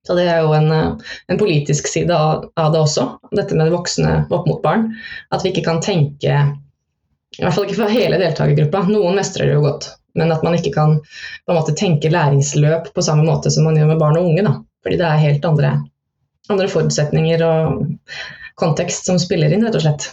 [0.05, 0.99] Så Det er jo en,
[1.33, 3.07] en politisk side av, det også,
[3.39, 4.91] dette med voksne opp mot barn.
[5.33, 6.43] At vi ikke kan tenke
[7.39, 8.85] i hvert fall ikke for hele deltakergruppa.
[8.91, 9.91] Noen mestrer det jo godt.
[10.15, 10.99] Men at man ikke kan
[11.51, 14.45] måte tenke læringsløp på samme måte som man gjør med barn og unge.
[14.47, 14.55] Da.
[14.85, 15.73] Fordi det er helt andre,
[16.53, 17.83] andre forutsetninger og
[18.61, 20.13] kontekst som spiller inn, rett og slett.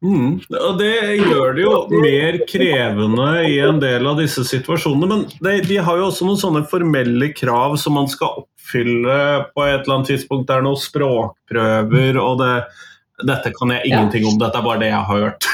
[0.00, 5.08] Mm, og Det gjør det jo mer krevende i en del av disse situasjonene.
[5.10, 9.18] Men det, de, har jo også noen sånne formelle krav som man skal oppfylle
[9.52, 10.48] på et eller annet tidspunkt.
[10.48, 12.54] Det er noen språkprøver, og det,
[13.28, 14.30] dette kan jeg ingenting ja.
[14.30, 15.48] om, dette er bare det jeg har hørt.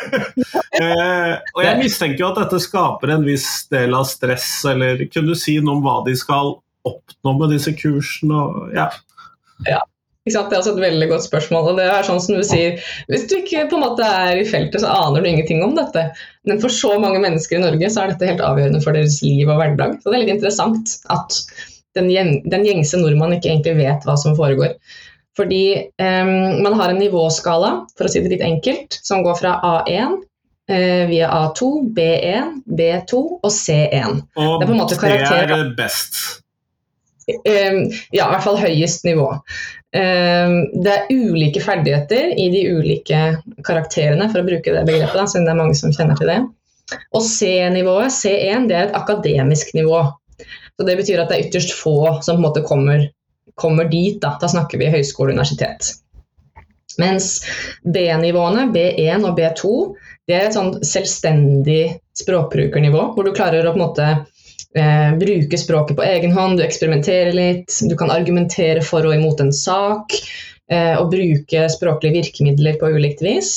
[0.80, 5.34] eh, og jeg mistenker jo at dette skaper en viss del av stress, eller kunne
[5.34, 6.56] du si noe om hva de skal
[6.88, 8.42] oppnå med disse kursene?
[8.42, 8.90] Og, ja.
[9.68, 9.80] ja.
[10.28, 11.72] Det er også et veldig godt spørsmål.
[11.72, 12.76] og det er sånn som du sier,
[13.08, 16.10] Hvis du ikke på en måte er i feltet, så aner du ingenting om dette.
[16.46, 19.48] Men for så mange mennesker i Norge så er dette helt avgjørende for deres liv
[19.48, 19.96] og hverdag.
[20.00, 21.40] Så det er litt interessant at
[21.98, 22.10] den,
[22.46, 24.76] den gjengse nordmann ikke egentlig vet hva som foregår.
[25.38, 25.64] Fordi
[26.02, 30.18] um, man har en nivåskala, for å si det litt enkelt, som går fra A1
[30.18, 34.22] uh, via A2, B1, B2 og C1.
[34.36, 35.46] Og det er på en måte karakter...
[35.50, 36.22] det er best?
[37.30, 39.28] Um, ja, i hvert fall høyest nivå.
[39.94, 43.20] Um, det er ulike ferdigheter i de ulike
[43.66, 46.40] karakterene, for å bruke det begrepet, da, siden det er mange som kjenner til det.
[47.14, 50.02] Og C-nivået, C1, det er et akademisk nivå.
[50.74, 53.06] Så Det betyr at det er ytterst få som på en måte kommer
[53.60, 55.92] kommer dit, da, da snakker vi høyskole og universitet.
[57.00, 57.40] Mens
[57.84, 59.70] B-nivåene, B1 og B2,
[60.28, 61.82] det er et sånn selvstendig
[62.20, 64.08] språkbrukernivå, hvor du klarer å på en måte
[64.78, 69.42] eh, bruke språket på egen hånd, du eksperimenterer litt, du kan argumentere for og imot
[69.42, 70.14] en sak,
[70.70, 73.54] eh, og bruke språklige virkemidler på ulikt vis,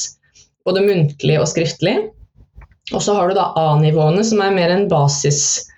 [0.66, 1.98] både muntlig og skriftlig.
[2.94, 5.70] Og så har du da A-nivåene, som er mer en basis,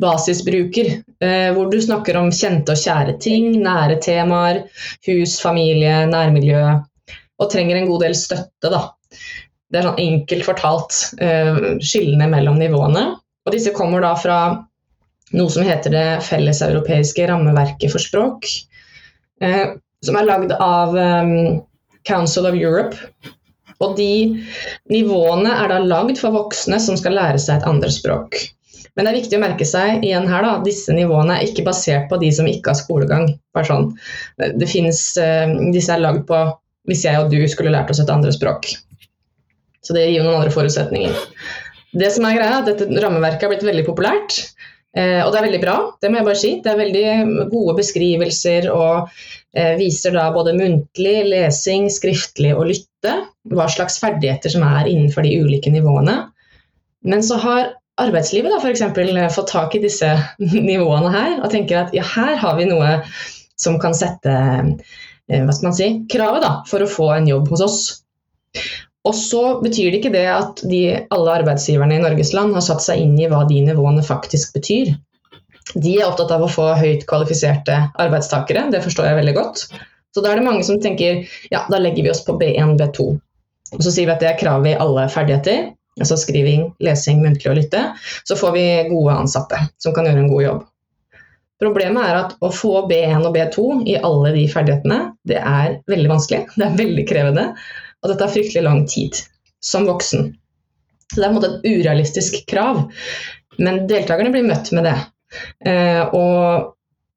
[0.00, 4.64] basisbruker, eh, hvor du snakker om kjente og kjære ting, nære temaer,
[5.06, 6.62] hus, familie, nærmiljø,
[7.38, 8.88] og trenger en god del støtte, da.
[9.70, 13.08] Det er sånn enkelt fortalt uh, skillene mellom nivåene.
[13.42, 14.36] Og disse kommer da fra
[15.34, 18.46] noe som heter det felleseuropeiske rammeverket for språk,
[19.42, 20.94] uh, som er lagd av
[22.06, 22.94] Council of Europe.
[23.82, 24.38] Og de
[24.92, 28.38] nivåene er da lagd for voksne som skal lære seg et andre språk.
[28.94, 32.06] Men det er viktig å merke seg igjen her da, disse nivåene er ikke basert
[32.10, 33.26] på de som ikke har skolegang.
[33.56, 33.88] Bare sånn.
[34.38, 36.44] Det finnes, uh, disse er lagd på
[36.88, 38.70] hvis jeg og du skulle lært oss et andre språk.
[39.84, 41.16] Så det gir jo noen andre forutsetninger.
[41.94, 44.38] Det som er greia, er at dette rammeverket har blitt veldig populært.
[44.94, 46.50] Eh, og det er veldig bra, det må jeg bare si.
[46.62, 49.08] Det er veldig gode beskrivelser og
[49.56, 53.14] eh, viser da både muntlig, lesing, skriftlig og lytte
[53.50, 56.20] hva slags ferdigheter som er innenfor de ulike nivåene.
[57.04, 59.34] Men så har arbeidslivet da f.eks.
[59.36, 60.10] får tak i disse
[60.70, 62.96] nivåene her og tenker at ja, her har vi noe
[63.60, 67.52] som kan sette eh, hva skal man si, kravet da, for å få en jobb
[67.54, 67.78] hos oss.
[69.04, 72.82] Og så betyr det ikke det at de, alle arbeidsgiverne i Norges land har satt
[72.84, 74.94] seg inn i hva de nivåene faktisk betyr.
[75.74, 79.66] De er opptatt av å få høyt kvalifiserte arbeidstakere, det forstår jeg veldig godt.
[80.14, 83.06] Så da er det mange som tenker ja, da legger vi oss på B1, B2.
[83.74, 87.50] Og så sier vi at det er kravet i alle ferdigheter, altså skriving, lesing, muntlig
[87.50, 87.82] og lytte.
[88.26, 90.62] Så får vi gode ansatte som kan gjøre en god jobb.
[91.62, 96.10] Problemet er at å få B1 og B2 i alle de ferdighetene, det er veldig
[96.10, 96.42] vanskelig.
[96.58, 97.46] Det er veldig krevende.
[98.02, 99.20] Og dette tar fryktelig lang tid
[99.64, 100.32] som voksen.
[101.12, 102.82] Så det er på en måte et urealistisk krav.
[103.62, 104.96] Men deltakerne blir møtt med det.
[105.70, 106.74] Eh, og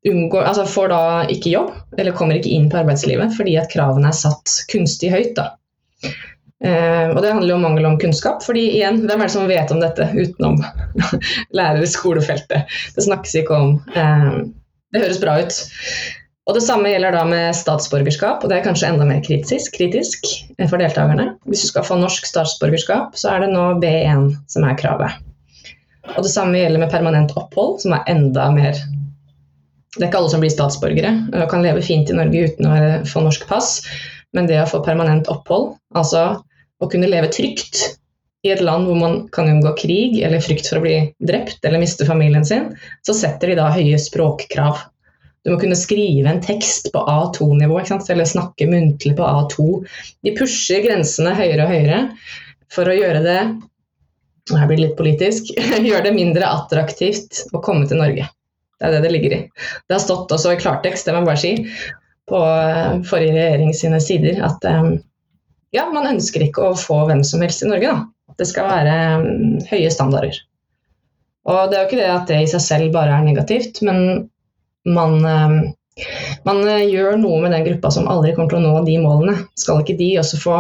[0.07, 1.01] unngår, altså får da
[1.33, 5.33] ikke jobb, eller kommer ikke inn på arbeidslivet fordi at kravene er satt kunstig høyt.
[5.39, 5.49] Da.
[6.65, 9.49] Eh, og det handler jo om mangel om kunnskap, fordi igjen, hvem er det som
[9.49, 10.57] vet om dette utenom
[11.57, 12.79] lærere i skolefeltet?
[12.95, 13.75] Det snakkes ikke om.
[13.93, 14.39] Eh,
[14.93, 15.59] det høres bra ut.
[16.47, 20.29] Og Det samme gjelder da med statsborgerskap, og det er kanskje enda mer kritisk, kritisk
[20.69, 21.33] for deltakerne.
[21.45, 25.17] Hvis du skal få norsk statsborgerskap, så er det nå B1 som er kravet.
[26.15, 28.79] Og Det samme gjelder med permanent opphold, som er enda mer
[29.97, 32.73] Det er ikke alle som blir statsborgere og kan leve fint i Norge uten å
[33.09, 33.79] få norsk pass,
[34.37, 36.35] men det å få permanent opphold, altså
[36.81, 37.81] å kunne leve trygt
[38.45, 40.97] i et land hvor man kan unngå krig eller frykt for å bli
[41.29, 42.69] drept eller miste familien sin,
[43.05, 44.85] så setter de da høye språkkrav
[45.45, 49.67] du må kunne skrive en tekst på A2-nivå, eller snakke muntlig på A2.
[50.27, 51.99] De pusher grensene høyere og høyere
[52.73, 53.37] for å gjøre det
[54.51, 55.53] og her blir det litt politisk,
[55.89, 58.27] gjøre det mindre attraktivt å komme til Norge.
[58.77, 59.39] Det er det det ligger i.
[59.87, 61.53] Det har stått også i klartekst, det må jeg bare si,
[62.27, 64.97] på eh, forrige regjering sine sider at um,
[65.77, 67.93] ja, man ønsker ikke å få hvem som helst i Norge.
[67.93, 68.35] Da.
[68.37, 70.39] Det skal være um, høye standarder.
[71.47, 74.27] Og det er jo ikke det at det i seg selv bare er negativt, men
[74.87, 76.03] man, eh,
[76.47, 79.37] man eh, gjør noe med den gruppa som aldri kommer til å nå de målene.
[79.59, 80.57] Skal ikke de også få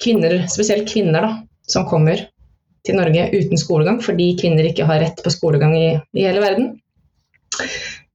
[0.00, 1.32] kvinner, spesielt kvinner, da,
[1.68, 2.24] som kommer
[2.86, 6.72] til Norge uten skolegang fordi kvinner ikke har rett på skolegang i, i hele verden.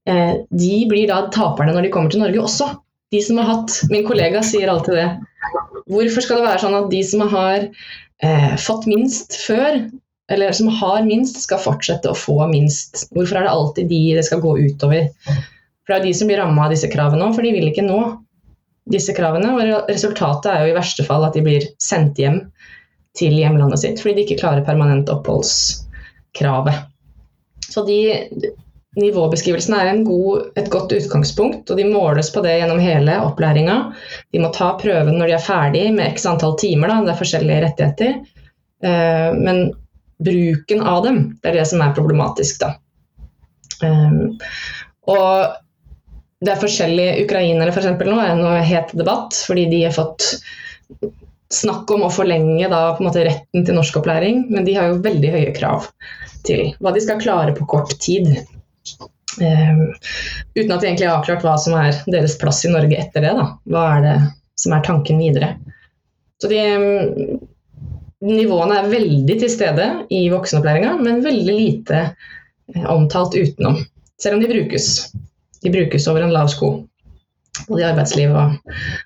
[0.09, 2.71] Eh, de blir da taperne når de kommer til Norge også.
[3.13, 5.09] De som har hatt Min kollega sier alltid det.
[5.91, 9.83] Hvorfor skal det være sånn at de som har eh, fått minst før,
[10.31, 13.05] eller som har minst, skal fortsette å få minst.
[13.13, 15.11] Hvorfor er det alltid de det skal gå utover?
[15.85, 17.85] For det er de som blir ramma av disse kravene òg, for de vil ikke
[17.85, 17.99] nå
[18.89, 19.53] disse kravene.
[19.53, 22.41] Og resultatet er jo i verste fall at de blir sendt hjem
[23.15, 26.81] til hjemlandet sitt fordi de ikke klarer permanent oppholdskravet.
[27.69, 27.99] Så de
[28.95, 33.75] Nivåbeskrivelsene er god, et godt utgangspunkt, og de måles på det gjennom hele opplæringa.
[34.31, 37.01] De må ta prøven når de er ferdig med x antall timer, da.
[37.03, 38.15] det er forskjellige rettigheter.
[38.85, 39.65] Eh, men
[40.23, 41.21] bruken av dem.
[41.41, 42.75] Det er det som er problematisk, da.
[43.83, 44.37] Um,
[45.11, 45.55] og
[46.45, 50.37] det er forskjellige ukrainere for eksempel, nå er noe het debatt, fordi de har fått
[51.53, 55.53] snakk om å forlenge da, måte, retten til norskopplæring, men de har jo veldig høye
[55.55, 55.89] krav
[56.45, 58.31] til hva de skal klare på kort tid.
[59.35, 59.81] Um,
[60.55, 63.33] uten at de egentlig har avklart hva som er deres plass i Norge etter det.
[63.35, 63.49] Da.
[63.67, 64.15] Hva er det
[64.59, 65.55] som er tanken videre.
[66.41, 66.61] Så de,
[68.25, 73.81] nivåene er veldig til stede i voksenopplæringa, men veldig lite eh, omtalt utenom.
[74.21, 74.89] Selv om de brukes.
[75.63, 76.77] De brukes over en lav sko.
[77.67, 78.55] både i arbeidsliv og,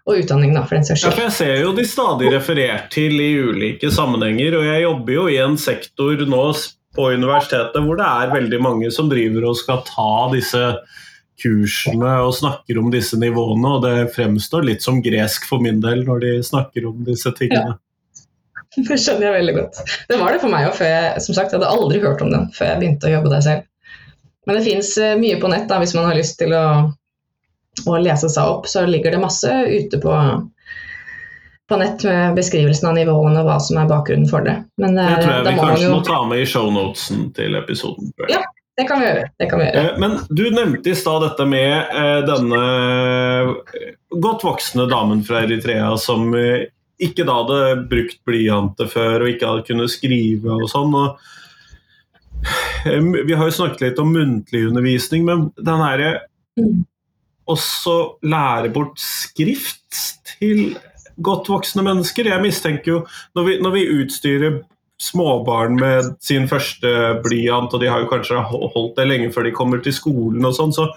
[0.10, 1.18] og utdanning, da, for den saks skyld.
[1.20, 5.26] Ja, Jeg ser jo de stadig referert til i ulike sammenhenger, og jeg jobber jo
[5.30, 6.46] i en sektor nå
[6.96, 10.64] på universitetet hvor det er veldig mange som driver og skal ta disse
[11.40, 16.04] kursene og snakker om disse nivåene, og det fremstår litt som gresk for min del
[16.08, 17.78] når de snakker om disse tingene.
[18.70, 19.80] Det skjønner jeg veldig godt.
[20.12, 22.30] Det var det for meg òg før jeg som sagt, jeg hadde aldri hørt om
[22.30, 23.64] den før jeg begynte å jobbe der selv.
[24.46, 26.66] Men det fins mye på nett da, hvis man har lyst til å,
[27.90, 28.70] å lese seg opp.
[28.70, 30.14] Så ligger det masse ute på,
[31.70, 34.56] på nett med beskrivelsen av nivåene og hva som er bakgrunnen for det.
[34.82, 37.60] Men det, Det tror jeg vi må kanskje jo må ta med i shownotesen til
[37.60, 38.10] episoden.
[38.32, 38.42] Ja.
[38.80, 39.24] Det kan vi gjøre.
[39.36, 39.82] Det kan vi gjøre.
[39.90, 42.60] Eh, Men du nevnte i stad dette med eh, denne
[43.44, 43.50] eh,
[44.24, 46.70] godt voksne damen fra Eritrea som eh,
[47.04, 47.60] ikke da hadde
[47.92, 50.96] brukt blyanter før og ikke hadde kunnet skrive og sånn.
[50.96, 51.20] og
[52.88, 56.14] eh, Vi har jo snakket litt om muntlig undervisning, men den herre
[56.60, 56.82] Mm.
[57.48, 60.00] også lære bort skrift
[60.40, 60.74] til
[61.26, 62.30] godt voksne mennesker.
[62.32, 63.00] Jeg mistenker jo,
[63.38, 64.60] når vi, når vi utstyrer
[65.00, 66.90] småbarn med sin første
[67.24, 70.58] blyant, og de har jo kanskje holdt det lenge før de kommer til skolen og
[70.58, 70.90] sånn, så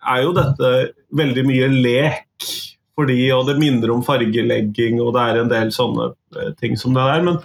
[0.00, 0.72] er jo dette
[1.16, 2.50] veldig mye lek
[2.98, 6.76] for de, og det minner om fargelegging, og det er en del sånne eh, ting
[6.78, 7.22] som det er.
[7.26, 7.38] Men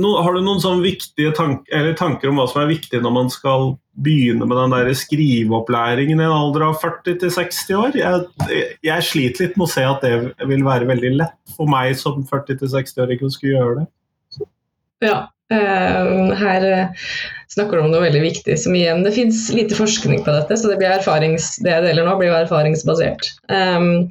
[0.00, 3.30] no, har du noen sånne viktige tank, tanker om hva som er viktig når man
[3.32, 7.98] skal begynne med den der skriveopplæringen i en alder av 40-60 år?
[7.98, 11.98] Jeg, jeg sliter litt med å se at det vil være veldig lett for meg
[11.98, 13.88] som 40 til 60-åring å skulle gjøre det.
[15.04, 15.18] Ja,
[15.54, 17.06] eh, her eh,
[17.52, 20.72] snakker du om noe veldig viktig som igjen Det fins lite forskning på dette, så
[20.72, 23.30] det, det jeg deler nå, blir erfaringsbasert.
[23.50, 24.08] Um,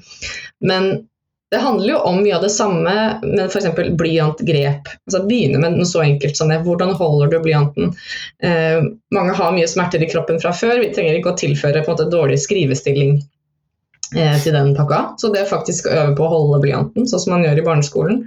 [0.64, 1.08] men
[1.52, 3.68] det handler jo om mye av det samme med f.eks.
[3.98, 4.90] blyantgrep.
[5.08, 6.60] Altså begynne med noe så enkelt som det.
[6.66, 7.94] Hvordan holder du blyanten?
[8.44, 8.84] Eh,
[9.16, 10.82] mange har mye smerter i kroppen fra før.
[10.84, 13.16] Vi trenger ikke å tilføre på en måte dårlig skrivestilling
[14.18, 15.02] eh, til den pakka.
[15.24, 17.68] Så det er faktisk å øve på å holde blyanten, sånn som man gjør i
[17.70, 18.22] barneskolen.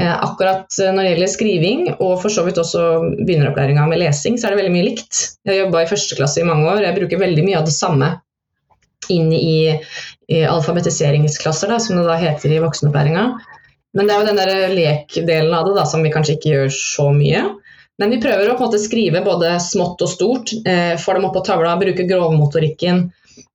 [0.00, 2.86] Eh, akkurat når det gjelder skriving, og for så vidt også
[3.20, 5.26] begynneropplæringa med lesing, så er det veldig mye likt.
[5.44, 7.76] Jeg har jobba i første klasse i mange år, jeg bruker veldig mye av det
[7.76, 8.14] samme
[9.12, 9.80] inn i,
[10.28, 13.26] i alfabetiseringsklasser, da, som det da heter i voksenopplæringa.
[13.94, 16.72] Men det er jo den der lekdelen av det da, som vi kanskje ikke gjør
[16.74, 17.44] så mye.
[18.02, 20.50] Men vi prøver å på en måte skrive både smått og stort.
[20.66, 23.04] Eh, får dem opp på tavla, bruker grovmotorikken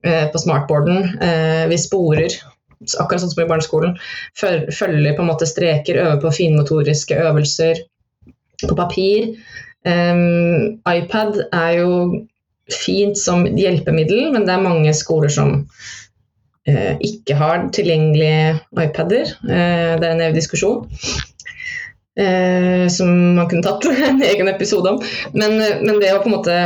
[0.05, 1.09] eh, på smartboarden.
[1.19, 2.37] Eh, vi sporer,
[2.95, 3.97] akkurat sånn som i barneskolen.
[4.39, 7.83] Følger på en måte streker, øver på finmotoriske øvelser
[8.63, 9.33] på papir.
[9.87, 11.91] Um, iPad er jo
[12.69, 15.53] fint som hjelpemiddel, men det er mange skoler som
[16.67, 19.35] ikke har tilgjengelige iPader.
[19.47, 20.83] Eh, det er en evig diskusjon.
[22.19, 25.01] Eh, som man kunne tatt en egen episode om.
[25.33, 26.57] Men, men det å på en måte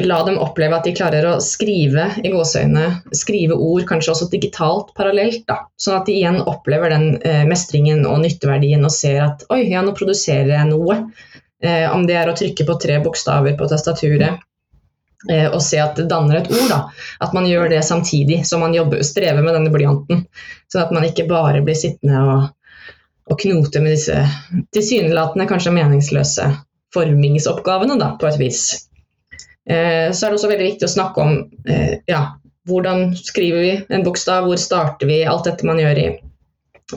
[0.00, 2.86] la dem oppleve at de klarer å skrive i gåseøyne,
[3.16, 5.66] skrive ord, kanskje også digitalt parallelt, da.
[5.76, 9.84] sånn at de igjen opplever den eh, mestringen og nytteverdien og ser at oi, ja,
[9.84, 11.02] nå produserer jeg noe.
[11.62, 14.40] Eh, om det er å trykke på tre bokstaver på tastaturet eh,
[15.30, 16.64] og se at det danner et ord.
[16.66, 16.78] Da.
[17.22, 20.24] At man gjør det samtidig som man jobber, strever med denne blyanten.
[20.72, 22.48] Sånn at man ikke bare blir sittende og,
[23.30, 24.18] og knote med disse
[24.74, 26.48] tilsynelatende kanskje meningsløse
[26.94, 28.62] formingsoppgavene, da, på et vis.
[29.70, 31.36] Eh, så er det også veldig viktig å snakke om
[31.70, 32.22] eh, ja,
[32.68, 36.06] hvordan skriver vi en bokstav, hvor starter vi, alt dette man gjør i,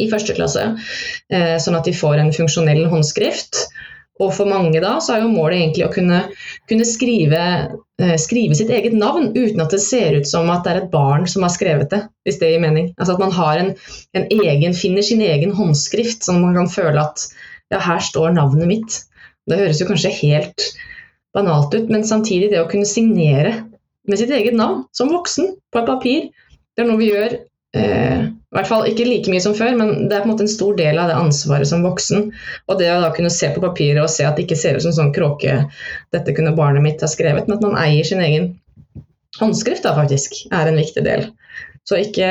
[0.02, 0.68] i første klasse.
[1.34, 3.68] Eh, sånn at de får en funksjonell håndskrift.
[4.24, 6.22] Og for mange da, så er jo målet egentlig å kunne,
[6.70, 7.42] kunne skrive,
[8.00, 10.94] eh, skrive sitt eget navn uten at det ser ut som at det er et
[10.94, 12.94] barn som har skrevet det, hvis det gir mening.
[12.96, 13.74] Altså at man har en,
[14.16, 17.28] en egen, finner sin egen håndskrift, sånn at man kan føle at
[17.74, 19.02] ja, her står navnet mitt.
[19.50, 20.70] Det høres jo kanskje helt
[21.36, 23.58] banalt ut, men samtidig det å kunne signere
[24.08, 26.30] med sitt eget navn som voksen på et papir,
[26.76, 27.36] det er noe vi gjør
[27.76, 30.46] eh, i hvert fall ikke like mye som før, men det er på en måte
[30.46, 32.30] en stor del av det ansvaret som voksen.
[32.72, 34.86] Og det å da kunne se på papiret og se at det ikke ser ut
[34.86, 35.58] som sånn kråke
[36.16, 38.54] dette kunne barnet mitt ha skrevet, men at man eier sin egen
[39.42, 41.28] håndskrift da faktisk, er en viktig del.
[41.86, 42.30] Så ikke,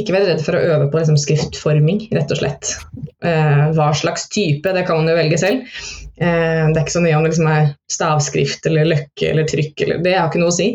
[0.00, 2.72] ikke vær redd for å øve på liksom, skriftforming, rett og slett.
[3.22, 5.68] Eh, hva slags type, det kan man jo velge selv.
[6.16, 9.76] Eh, det er ikke så nøye om det liksom er stavskrift eller løkke eller trykk,
[9.84, 10.72] eller, det har ikke noe å si.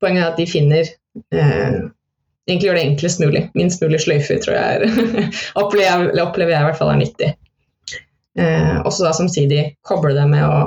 [0.00, 0.94] Poenget er at de finner
[1.34, 1.78] eh,
[2.48, 3.44] egentlig gjør det enklest mulig.
[3.58, 4.82] Minst mulig sløyfer tror jeg er,
[5.62, 7.30] opplever, jeg, opplever jeg i hvert fall er nyttig.
[8.38, 10.58] Eh, også da samtidig koble det med å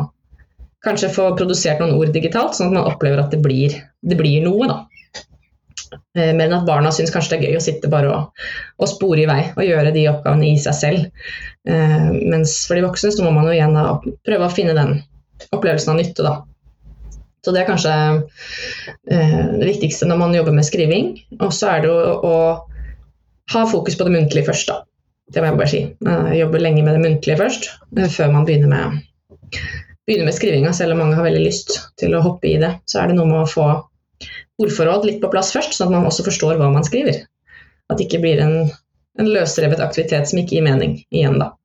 [0.85, 4.41] kanskje få produsert noen ord digitalt, sånn at man opplever at det blir, det blir
[4.45, 4.79] noe, da.
[6.15, 8.43] Eh, mer enn at barna syns kanskje det er gøy å sitte bare og,
[8.79, 11.25] og spore i vei og gjøre de oppgavene i seg selv.
[11.69, 14.99] Eh, mens for de voksne så må man jo igjen da prøve å finne den
[15.51, 16.35] opplevelsen av nytte, da.
[17.41, 17.93] Så det er kanskje
[19.09, 21.13] eh, det viktigste når man jobber med skriving.
[21.39, 22.35] Og så er det å, å
[23.53, 24.81] ha fokus på det muntlige først, da.
[25.31, 25.81] Det må jeg bare si.
[25.87, 29.47] Eh, jobbe lenge med det muntlige først, eh, før man begynner med,
[30.07, 30.73] begynner med skrivinga.
[30.77, 33.29] Selv om mange har veldig lyst til å hoppe i det, så er det noe
[33.29, 33.67] med å få
[34.61, 37.23] ordforråd litt på plass først, sånn at man også forstår hva man skriver.
[37.89, 38.69] At det ikke blir en,
[39.19, 41.55] en løsrevet aktivitet som ikke gir mening igjen, da.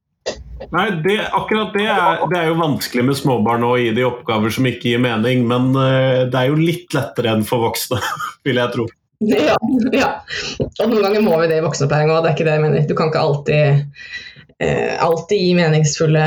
[0.73, 4.53] Nei, det, akkurat det er, det er, jo vanskelig med småbarn å gi de oppgaver
[4.53, 8.01] som ikke gir mening, men uh, det er jo litt lettere enn for voksne,
[8.47, 8.87] vil jeg tro.
[9.25, 9.57] Ja,
[9.97, 10.09] ja.
[10.83, 12.89] og noen ganger må vi det i voksenopplæring òg, det er ikke det jeg mener.
[12.89, 14.11] Du kan ikke alltid,
[14.61, 16.27] eh, alltid gi meningsfulle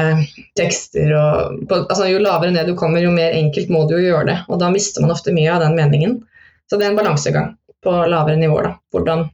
[0.57, 1.13] tekster.
[1.19, 4.25] Og, på, altså, jo lavere ned du kommer, jo mer enkelt må du jo gjøre
[4.31, 4.37] det.
[4.49, 6.17] Og da mister man ofte mye av den meningen.
[6.65, 7.53] Så det er en balansegang
[7.85, 8.71] på lavere nivåer.
[8.71, 8.75] da.
[8.95, 9.27] Hvordan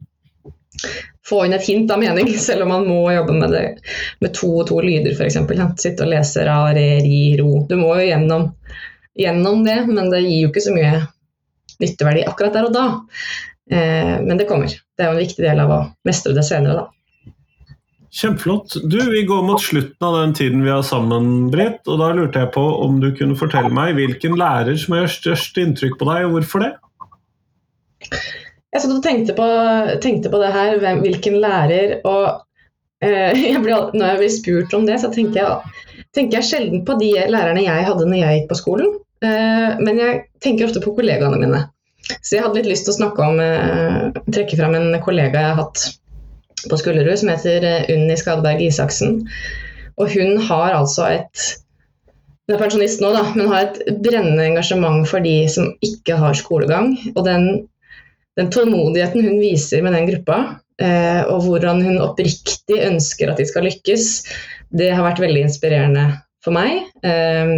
[1.25, 3.65] få inn et hint av mening, selv om man må jobbe med det
[4.23, 5.39] med to og to lyder, f.eks.
[5.81, 7.65] Sitte og lese ra, re, ri, ro.
[7.69, 8.49] Du må jo gjennom,
[9.19, 11.05] gjennom, det, men det gir jo ikke så mye
[11.81, 12.89] nytteverdi akkurat der og da.
[13.71, 14.71] Eh, men det kommer.
[14.95, 16.91] Det er jo en viktig del av å mestre det senere, da.
[18.15, 18.77] Kjempeflott.
[18.87, 21.81] Du, Vi går mot slutten av den tiden vi har sammen, Britt.
[21.91, 25.59] Og da lurte jeg på om du kunne fortelle meg hvilken lærer som gjør størst
[25.59, 26.71] inntrykk på deg, og hvorfor det?
[28.75, 29.45] Jeg satt og tenkte på,
[30.03, 32.41] tenkte på det her, hvem, hvilken lærer og
[32.99, 36.83] eh, jeg blir, Når jeg blir spurt om det, så tenker jeg, tenker jeg sjelden
[36.87, 38.97] på de lærerne jeg hadde når jeg gikk på skolen.
[39.23, 41.63] Eh, men jeg tenker ofte på kollegaene mine.
[42.19, 45.53] Så jeg hadde litt lyst til å snakke om eh, trekke fram en kollega jeg
[45.53, 45.85] har hatt
[46.65, 49.23] på Skullerud, som heter Unni Skadberg Isaksen.
[49.95, 51.45] Og hun har altså et
[52.45, 56.35] hun er pensjonist nå, da, men har et brennende engasjement for de som ikke har
[56.37, 56.91] skolegang.
[57.15, 57.47] Og den
[58.39, 60.39] den tålmodigheten hun viser med den gruppa,
[60.81, 64.09] eh, og hvordan hun oppriktig ønsker at de skal lykkes,
[64.75, 66.05] det har vært veldig inspirerende
[66.43, 66.83] for meg.
[67.05, 67.55] Eh,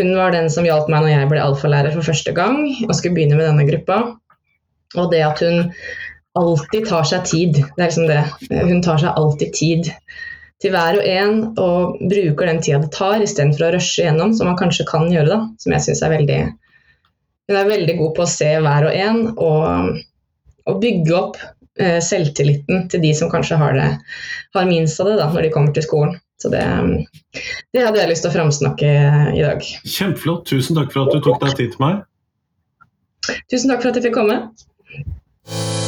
[0.00, 3.14] hun var den som hjalp meg når jeg ble alfalærer for første gang og skulle
[3.14, 4.00] begynne med denne gruppa.
[4.98, 5.70] Og det at hun
[6.38, 7.60] alltid tar seg tid.
[7.62, 8.22] Det er liksom det.
[8.66, 9.90] Hun tar seg alltid tid
[10.62, 14.48] til hver og en og bruker den tida det tar, istedenfor å rushe gjennom, som
[14.48, 16.40] man kanskje kan gjøre, da, som jeg syns er veldig
[17.48, 19.98] hun er veldig god på å se hver og en og,
[20.70, 21.38] og bygge opp
[21.80, 23.88] eh, selvtilliten til de som kanskje har, det,
[24.56, 26.18] har minst av det da, når de kommer til skolen.
[26.40, 26.64] Så det,
[27.72, 28.90] det hadde jeg lyst til å framsnakke
[29.36, 29.62] i dag.
[29.84, 30.44] Kjempeflott.
[30.50, 32.02] Tusen takk for at du tok deg tid til meg.
[33.52, 35.83] Tusen takk for at jeg fikk komme.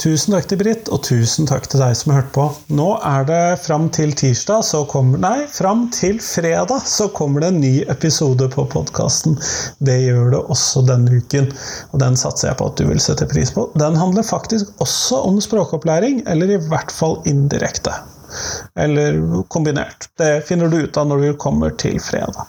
[0.00, 2.44] Tusen takk til Britt, og tusen takk til deg som har hørt på.
[2.72, 7.50] Nå er det fram til tirsdag, så kommer Nei, fram til fredag så kommer det
[7.52, 9.36] en ny episode på podkasten.
[9.84, 11.50] Det gjør det også denne uken,
[11.92, 13.66] og den satser jeg på at du vil sette pris på.
[13.76, 17.92] Den handler faktisk også om språkopplæring, eller i hvert fall indirekte.
[18.78, 19.18] Eller
[19.52, 20.08] kombinert.
[20.18, 22.46] Det finner du ut av når du kommer til fredag.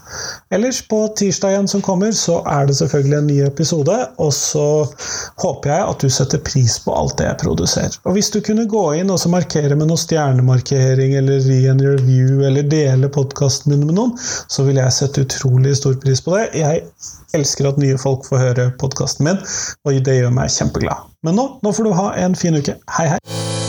[0.54, 3.98] Ellers, på tirsdag igjen som kommer, så er det selvfølgelig en ny episode.
[4.22, 4.68] Og så
[5.44, 7.98] håper jeg at du setter pris på alt det jeg produserer.
[8.06, 12.42] Og hvis du kunne gå inn og markere med noe stjernemarkering, eller gi en review,
[12.48, 14.16] eller dele podkasten min med noen,
[14.52, 16.50] så vil jeg sette utrolig stor pris på det.
[16.60, 16.86] Jeg
[17.38, 19.42] elsker at nye folk får høre podkasten min,
[19.86, 21.10] og det gjør meg kjempeglad.
[21.26, 22.80] Men nå, nå får du ha en fin uke.
[22.98, 23.61] Hei, hei!